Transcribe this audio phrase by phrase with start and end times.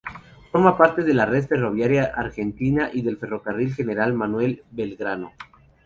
[0.51, 5.33] Forma parte de la red ferroviaria argentina y del Ferrocarril General Manuel Belgrano.